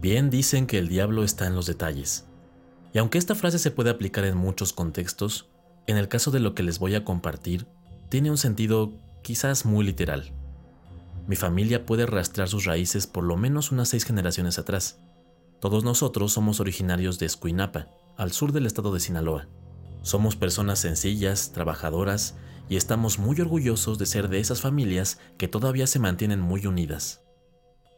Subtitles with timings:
[0.00, 2.26] Bien dicen que el diablo está en los detalles.
[2.92, 5.48] Y aunque esta frase se puede aplicar en muchos contextos,
[5.86, 7.66] en el caso de lo que les voy a compartir,
[8.10, 10.32] tiene un sentido quizás muy literal.
[11.26, 15.00] Mi familia puede rastrear sus raíces por lo menos unas seis generaciones atrás.
[15.60, 17.88] Todos nosotros somos originarios de Escuinapa,
[18.18, 19.48] al sur del estado de Sinaloa.
[20.02, 22.34] Somos personas sencillas, trabajadoras,
[22.68, 27.25] y estamos muy orgullosos de ser de esas familias que todavía se mantienen muy unidas.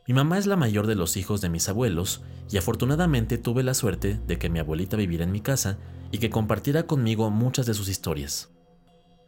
[0.08, 3.74] Mi mamá es la mayor de los hijos de mis abuelos y afortunadamente tuve la
[3.74, 5.76] suerte de que mi abuelita viviera en mi casa
[6.10, 8.48] y que compartiera conmigo muchas de sus historias.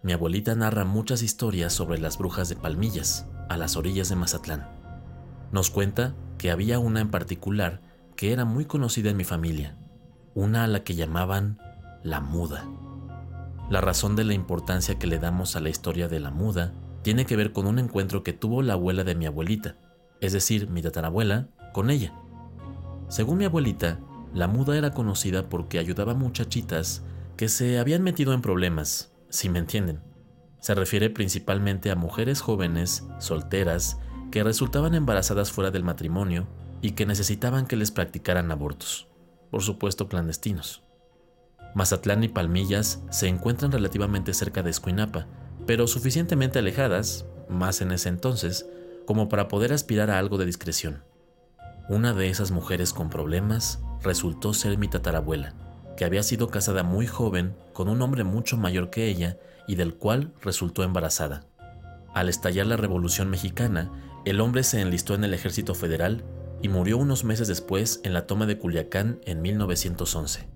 [0.02, 4.70] Mi abuelita narra muchas historias sobre las brujas de Palmillas, a las orillas de Mazatlán.
[5.52, 7.82] Nos cuenta que había una en particular
[8.16, 9.76] que era muy conocida en mi familia,
[10.34, 11.58] una a la que llamaban
[12.02, 12.66] la muda.
[13.68, 16.72] La razón de la importancia que le damos a la historia de la muda
[17.02, 19.76] tiene que ver con un encuentro que tuvo la abuela de mi abuelita,
[20.20, 22.14] es decir, mi tatarabuela, con ella.
[23.08, 24.00] Según mi abuelita,
[24.32, 27.02] la muda era conocida porque ayudaba a muchachitas
[27.36, 30.00] que se habían metido en problemas, si me entienden.
[30.60, 33.98] Se refiere principalmente a mujeres jóvenes, solteras,
[34.30, 36.46] que resultaban embarazadas fuera del matrimonio
[36.82, 39.08] y que necesitaban que les practicaran abortos,
[39.50, 40.82] por supuesto clandestinos.
[41.74, 45.26] Mazatlán y Palmillas se encuentran relativamente cerca de Escuinapa,
[45.66, 48.66] pero suficientemente alejadas, más en ese entonces,
[49.10, 51.02] como para poder aspirar a algo de discreción.
[51.88, 55.52] Una de esas mujeres con problemas resultó ser mi tatarabuela,
[55.96, 59.36] que había sido casada muy joven con un hombre mucho mayor que ella
[59.66, 61.40] y del cual resultó embarazada.
[62.14, 63.90] Al estallar la Revolución Mexicana,
[64.24, 66.22] el hombre se enlistó en el ejército federal
[66.62, 70.46] y murió unos meses después en la toma de Culiacán en 1911.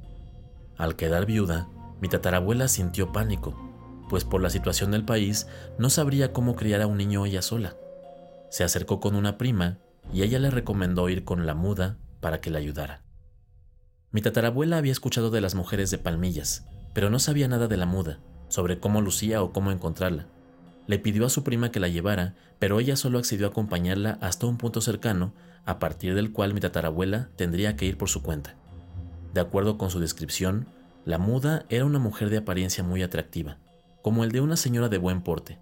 [0.77, 1.69] Al quedar viuda,
[2.01, 3.53] mi tatarabuela sintió pánico,
[4.09, 7.75] pues por la situación del país no sabría cómo criar a un niño ella sola.
[8.55, 9.79] Se acercó con una prima
[10.13, 13.03] y ella le recomendó ir con la muda para que la ayudara.
[14.13, 17.87] Mi tatarabuela había escuchado de las mujeres de Palmillas, pero no sabía nada de la
[17.87, 20.29] muda, sobre cómo lucía o cómo encontrarla.
[20.87, 24.47] Le pidió a su prima que la llevara, pero ella solo accedió a acompañarla hasta
[24.47, 25.35] un punto cercano,
[25.65, 28.55] a partir del cual mi tatarabuela tendría que ir por su cuenta.
[29.33, 30.69] De acuerdo con su descripción,
[31.05, 33.59] la muda era una mujer de apariencia muy atractiva,
[34.01, 35.59] como el de una señora de buen porte,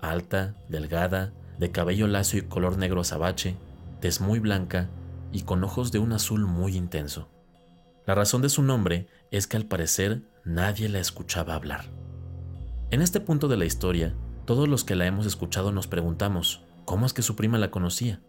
[0.00, 3.56] alta, delgada, de cabello lacio y color negro azabache,
[4.00, 4.88] tez muy blanca
[5.32, 7.28] y con ojos de un azul muy intenso.
[8.06, 11.84] La razón de su nombre es que al parecer nadie la escuchaba hablar.
[12.90, 14.14] En este punto de la historia,
[14.44, 18.20] todos los que la hemos escuchado nos preguntamos, ¿cómo es que su prima la conocía?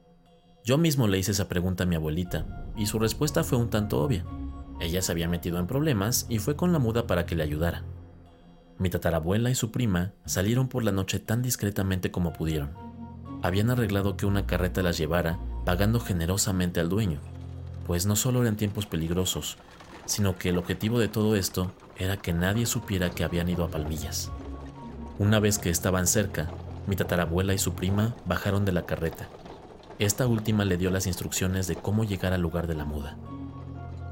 [0.64, 4.02] Yo mismo le hice esa pregunta a mi abuelita, y su respuesta fue un tanto
[4.02, 4.26] obvia.
[4.80, 7.84] Ella se había metido en problemas y fue con la muda para que le ayudara.
[8.78, 12.83] Mi tatarabuela y su prima salieron por la noche tan discretamente como pudieron.
[13.44, 17.20] Habían arreglado que una carreta las llevara, pagando generosamente al dueño,
[17.86, 19.58] pues no solo eran tiempos peligrosos,
[20.06, 23.68] sino que el objetivo de todo esto era que nadie supiera que habían ido a
[23.68, 24.32] Palmillas.
[25.20, 26.52] Una vez que estaban cerca,
[26.88, 29.28] mi tatarabuela y su prima bajaron de la carreta.
[30.00, 33.18] Esta última le dio las instrucciones de cómo llegar al lugar de la muda.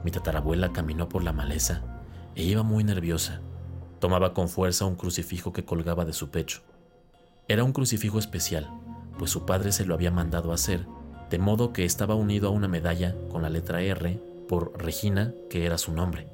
[0.04, 1.84] Mi tatarabuela caminó por la maleza
[2.36, 3.40] e iba muy nerviosa.
[4.00, 6.64] Tomaba con fuerza un crucifijo que colgaba de su pecho.
[7.48, 8.70] Era un crucifijo especial,
[9.18, 10.86] pues su padre se lo había mandado hacer,
[11.30, 15.66] de modo que estaba unido a una medalla con la letra R por Regina, que
[15.66, 16.28] era su nombre.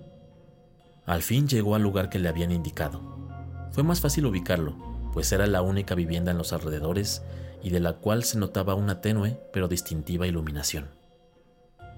[1.05, 3.01] Al fin llegó al lugar que le habían indicado.
[3.71, 4.75] Fue más fácil ubicarlo,
[5.13, 7.23] pues era la única vivienda en los alrededores
[7.63, 10.89] y de la cual se notaba una tenue pero distintiva iluminación.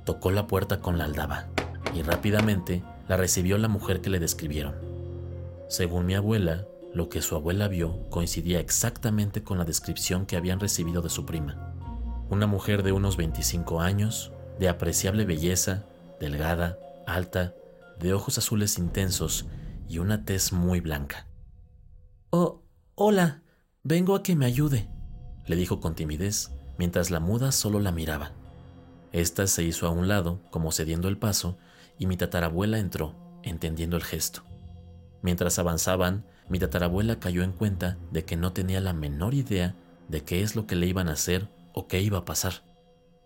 [0.05, 1.47] Tocó la puerta con la aldaba
[1.95, 4.75] y rápidamente la recibió la mujer que le describieron.
[5.67, 6.65] Según mi abuela,
[6.99, 11.25] lo que su abuela vio coincidía exactamente con la descripción que habían recibido de su
[11.25, 11.73] prima.
[12.29, 15.85] Una mujer de unos 25 años, de apreciable belleza,
[16.19, 16.77] delgada,
[17.07, 17.55] alta,
[17.99, 19.47] de ojos azules intensos
[19.87, 21.29] y una tez muy blanca.
[22.31, 22.65] Oh,
[22.95, 23.43] hola,
[23.81, 24.89] vengo a que me ayude,
[25.45, 28.33] le dijo con timidez, mientras la muda solo la miraba.
[29.13, 31.57] Esta se hizo a un lado, como cediendo el paso,
[31.97, 34.43] y mi tatarabuela entró, entendiendo el gesto.
[35.21, 39.75] Mientras avanzaban, mi tatarabuela cayó en cuenta de que no tenía la menor idea
[40.07, 42.63] de qué es lo que le iban a hacer o qué iba a pasar.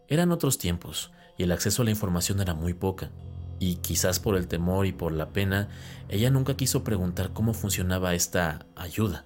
[0.08, 3.12] Eran otros tiempos, y el acceso a la información era muy poca,
[3.60, 5.70] y quizás por el temor y por la pena,
[6.10, 9.26] ella nunca quiso preguntar cómo funcionaba esta ayuda.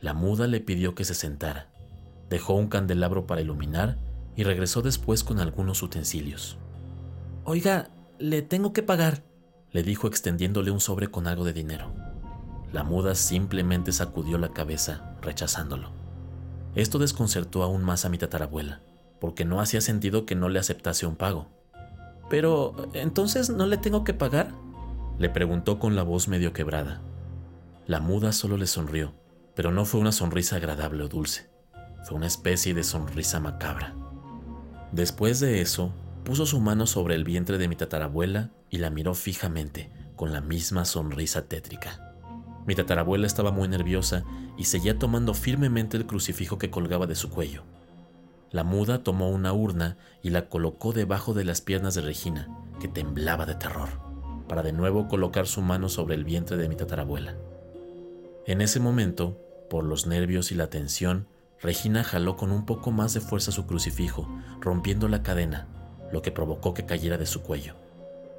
[0.00, 1.68] La muda le pidió que se sentara,
[2.30, 3.98] dejó un candelabro para iluminar
[4.36, 6.58] y regresó después con algunos utensilios.
[7.44, 7.90] Oiga,
[8.20, 9.24] le tengo que pagar,
[9.72, 11.92] le dijo extendiéndole un sobre con algo de dinero.
[12.72, 15.90] La muda simplemente sacudió la cabeza, rechazándolo.
[16.74, 18.82] Esto desconcertó aún más a mi tatarabuela,
[19.20, 21.48] porque no hacía sentido que no le aceptase un pago.
[22.28, 24.52] Pero, ¿entonces no le tengo que pagar?
[25.18, 27.00] Le preguntó con la voz medio quebrada.
[27.86, 29.14] La muda solo le sonrió,
[29.54, 31.48] pero no fue una sonrisa agradable o dulce,
[32.04, 33.94] fue una especie de sonrisa macabra.
[34.92, 35.92] Después de eso,
[36.22, 40.42] puso su mano sobre el vientre de mi tatarabuela y la miró fijamente, con la
[40.42, 42.07] misma sonrisa tétrica.
[42.68, 44.24] Mi tatarabuela estaba muy nerviosa
[44.58, 47.64] y seguía tomando firmemente el crucifijo que colgaba de su cuello.
[48.50, 52.46] La muda tomó una urna y la colocó debajo de las piernas de Regina,
[52.78, 53.88] que temblaba de terror
[54.46, 57.36] para de nuevo colocar su mano sobre el vientre de mi tatarabuela.
[58.44, 61.26] En ese momento, por los nervios y la tensión,
[61.62, 64.28] Regina jaló con un poco más de fuerza su crucifijo,
[64.60, 65.68] rompiendo la cadena,
[66.12, 67.76] lo que provocó que cayera de su cuello.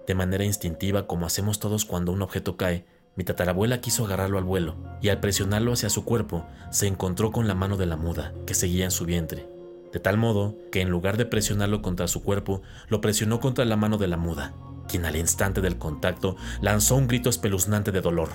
[0.05, 2.85] De manera instintiva, como hacemos todos cuando un objeto cae,
[3.19, 7.49] mi tatarabuela quiso agarrarlo al vuelo, y al presionarlo hacia su cuerpo, se encontró con
[7.49, 9.45] la mano de la muda, que seguía en su vientre,
[9.91, 13.75] de tal modo que en lugar de presionarlo contra su cuerpo, lo presionó contra la
[13.75, 14.53] mano de la muda,
[14.87, 18.29] quien al instante del contacto lanzó un grito espeluznante de dolor.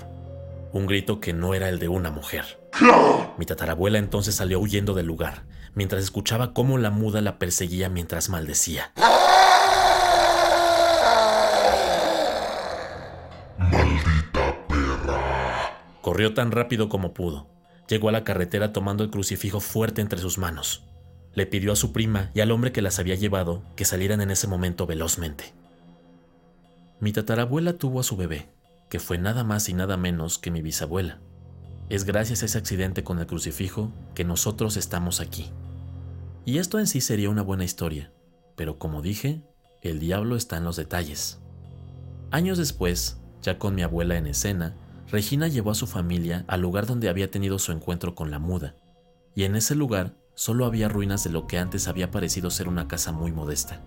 [0.71, 2.45] Un grito que no era el de una mujer.
[3.39, 8.29] Mi tatarabuela entonces salió huyendo del lugar, mientras escuchaba cómo la muda la perseguía mientras
[8.29, 8.91] maldecía.
[16.05, 17.47] Corrió tan rápido como pudo.
[17.89, 20.83] Llegó a la carretera tomando el crucifijo fuerte entre sus manos.
[21.33, 24.29] Le pidió a su prima y al hombre que las había llevado que salieran en
[24.29, 25.55] ese momento velozmente.
[26.99, 28.49] Mi tatarabuela tuvo a su bebé,
[28.87, 31.21] que fue nada más y nada menos que mi bisabuela.
[31.89, 35.49] Es gracias a ese accidente con el crucifijo que nosotros estamos aquí.
[36.45, 38.11] Y esto en sí sería una buena historia,
[38.55, 39.41] pero como dije,
[39.81, 41.39] el diablo está en los detalles.
[42.29, 44.75] Años después, ya con mi abuela en escena,
[45.11, 48.75] Regina llevó a su familia al lugar donde había tenido su encuentro con la muda,
[49.35, 52.87] y en ese lugar solo había ruinas de lo que antes había parecido ser una
[52.87, 53.81] casa muy modesta.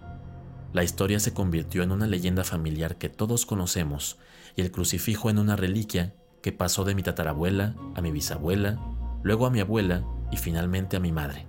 [0.73, 4.19] La historia se convirtió en una leyenda familiar que todos conocemos
[4.55, 8.79] y el crucifijo en una reliquia que pasó de mi tatarabuela a mi bisabuela,
[9.23, 11.47] luego a mi abuela y finalmente a mi madre,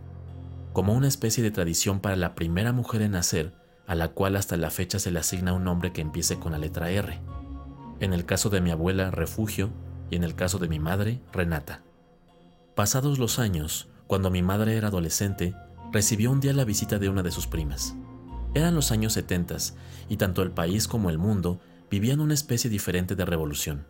[0.74, 3.54] como una especie de tradición para la primera mujer en nacer,
[3.88, 6.58] a la cual hasta la fecha se le asigna un nombre que empiece con la
[6.58, 7.20] letra R.
[8.00, 9.72] En el caso de mi abuela, Refugio,
[10.10, 11.84] y en el caso de mi madre, Renata.
[12.76, 15.54] Pasados los años, cuando mi madre era adolescente,
[15.92, 17.96] recibió un día la visita de una de sus primas.
[18.54, 19.58] Eran los años 70
[20.08, 21.60] y tanto el país como el mundo
[21.92, 23.86] vivían una especie diferente de revolución,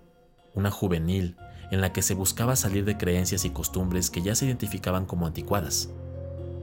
[0.56, 1.38] una juvenil
[1.72, 5.28] en la que se buscaba salir de creencias y costumbres que ya se identificaban como
[5.28, 5.92] anticuadas.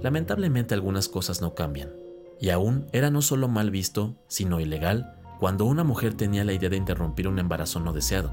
[0.03, 1.93] Lamentablemente algunas cosas no cambian,
[2.41, 6.71] y aún era no solo mal visto, sino ilegal cuando una mujer tenía la idea
[6.71, 8.33] de interrumpir un embarazo no deseado.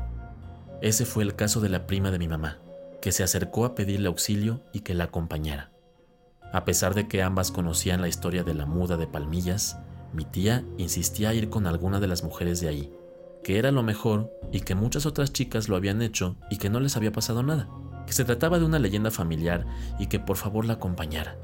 [0.81, 2.59] Ese fue el caso de la prima de mi mamá,
[3.01, 5.71] que se acercó a pedirle auxilio y que la acompañara.
[6.53, 9.77] A pesar de que ambas conocían la historia de la muda de Palmillas,
[10.13, 12.93] mi tía insistía a ir con alguna de las mujeres de ahí,
[13.43, 16.79] que era lo mejor y que muchas otras chicas lo habían hecho y que no
[16.79, 17.67] les había pasado nada,
[18.05, 19.65] que se trataba de una leyenda familiar
[19.99, 21.35] y que por favor la acompañara.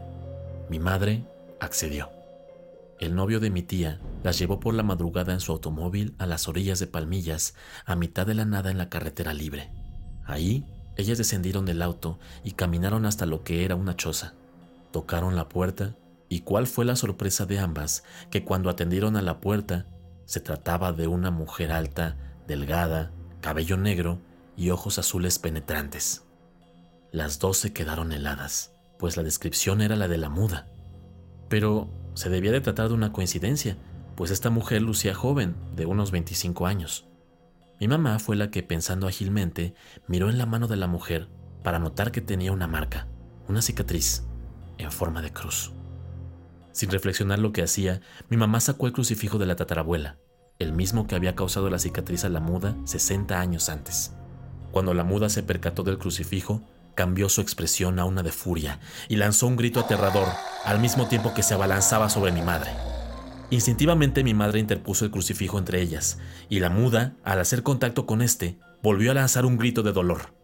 [0.70, 1.26] Mi madre
[1.60, 2.19] accedió.
[3.00, 6.50] El novio de mi tía las llevó por la madrugada en su automóvil a las
[6.50, 7.56] orillas de Palmillas,
[7.86, 9.72] a mitad de la nada en la carretera libre.
[10.26, 10.66] Ahí,
[10.98, 14.34] ellas descendieron del auto y caminaron hasta lo que era una choza.
[14.92, 15.96] Tocaron la puerta
[16.28, 19.86] y cuál fue la sorpresa de ambas que cuando atendieron a la puerta
[20.26, 24.20] se trataba de una mujer alta, delgada, cabello negro
[24.58, 26.26] y ojos azules penetrantes.
[27.14, 30.68] Las dos se quedaron heladas, pues la descripción era la de la muda.
[31.48, 33.78] Pero se debía de tratar de una coincidencia,
[34.16, 37.08] pues esta mujer lucía joven, de unos 25 años.
[37.80, 39.74] Mi mamá fue la que, pensando ágilmente,
[40.08, 41.30] miró en la mano de la mujer
[41.64, 43.08] para notar que tenía una marca,
[43.48, 44.24] una cicatriz
[44.78, 45.72] en forma de cruz.
[46.72, 50.18] Sin reflexionar lo que hacía, mi mamá sacó el crucifijo de la tatarabuela,
[50.60, 54.14] el mismo que había causado la cicatriz a la muda 60 años antes.
[54.72, 56.62] Cuando la muda se percató del crucifijo,
[56.96, 60.28] cambió su expresión a una de furia y lanzó un grito aterrador
[60.66, 62.72] al mismo tiempo que se abalanzaba sobre mi madre.
[63.52, 66.20] Instintivamente mi madre interpuso el crucifijo entre ellas,
[66.50, 70.36] y la muda, al hacer contacto con este, volvió a lanzar un grito de dolor.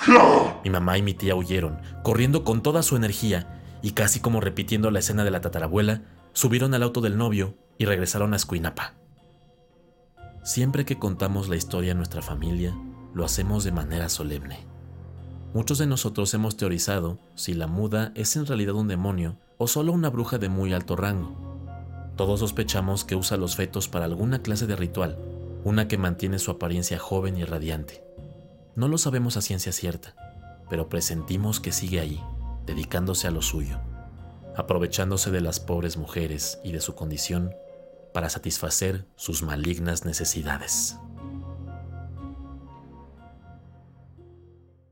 [0.64, 4.90] Mi mamá y mi tía huyeron, corriendo con toda su energía, y casi como repitiendo
[4.90, 6.02] la escena de la tatarabuela,
[6.34, 8.96] subieron al auto del novio y regresaron a Escuinapa.
[10.44, 12.76] Siempre que contamos la historia a nuestra familia,
[13.14, 14.75] lo hacemos de manera solemne.
[15.56, 19.94] Muchos de nosotros hemos teorizado si la muda es en realidad un demonio o solo
[19.94, 21.34] una bruja de muy alto rango.
[22.18, 25.18] Todos sospechamos que usa los fetos para alguna clase de ritual,
[25.64, 28.04] una que mantiene su apariencia joven y radiante.
[28.76, 30.14] No lo sabemos a ciencia cierta,
[30.70, 32.22] pero presentimos que sigue ahí
[32.66, 33.80] dedicándose a lo suyo.
[34.58, 37.54] aprovechándose de las pobres mujeres y de su condición
[38.14, 40.98] para satisfacer sus malignas necesidades.